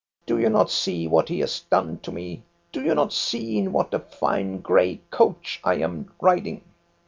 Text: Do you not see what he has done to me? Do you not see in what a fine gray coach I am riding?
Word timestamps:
Do 0.25 0.39
you 0.39 0.49
not 0.49 0.71
see 0.71 1.07
what 1.07 1.29
he 1.29 1.41
has 1.41 1.59
done 1.69 1.99
to 1.99 2.11
me? 2.11 2.41
Do 2.71 2.81
you 2.81 2.95
not 2.95 3.13
see 3.13 3.59
in 3.59 3.71
what 3.71 3.93
a 3.93 3.99
fine 3.99 4.59
gray 4.59 4.99
coach 5.11 5.59
I 5.63 5.75
am 5.75 6.11
riding? 6.19 6.63